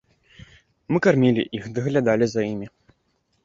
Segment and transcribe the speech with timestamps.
[0.95, 2.67] Мы кармілі іх, даглядалі за імі.